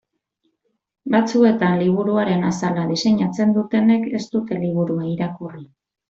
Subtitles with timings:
[1.15, 5.63] Batzuetan liburuaren azala diseinatzen dutenek ez dute liburua irakurri.